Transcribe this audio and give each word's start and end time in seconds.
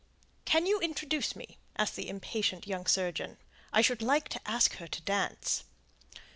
"Can 0.45 0.65
you 0.65 0.79
introduce 0.79 1.35
me?" 1.35 1.59
asked 1.77 1.95
the 1.95 2.09
impatient 2.09 2.65
young 2.65 2.87
surgeon. 2.87 3.37
"I 3.71 3.81
should 3.83 4.01
like 4.01 4.29
to 4.29 4.41
ask 4.49 4.77
her 4.77 4.87
to 4.87 5.01
dance." 5.03 5.63